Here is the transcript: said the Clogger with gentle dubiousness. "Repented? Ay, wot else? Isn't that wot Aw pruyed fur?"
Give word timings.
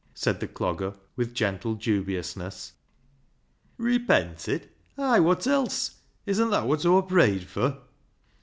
said 0.15 0.39
the 0.39 0.47
Clogger 0.47 0.97
with 1.15 1.35
gentle 1.35 1.75
dubiousness. 1.75 2.73
"Repented? 3.77 4.67
Ay, 4.97 5.19
wot 5.19 5.45
else? 5.45 5.99
Isn't 6.25 6.49
that 6.49 6.65
wot 6.65 6.83
Aw 6.87 7.03
pruyed 7.03 7.43
fur?" 7.43 7.77